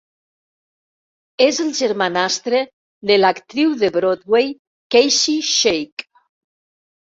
[1.47, 2.61] Es el germanastre
[3.11, 4.49] de l'actriu de Broadway,
[4.97, 6.09] Kacie Sheik.